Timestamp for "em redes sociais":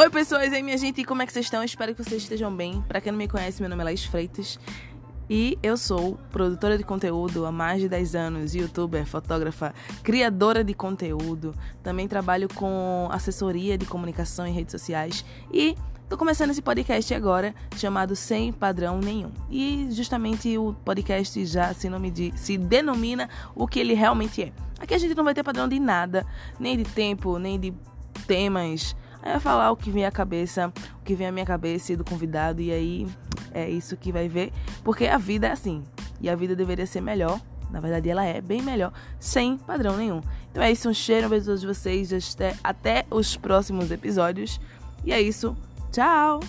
14.46-15.22